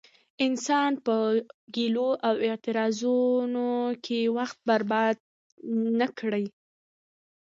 [0.45, 1.15] انسان په
[1.75, 3.67] ګيلو او اعتراضونو
[4.05, 5.15] کې وخت برباد
[5.99, 6.45] نه کړي.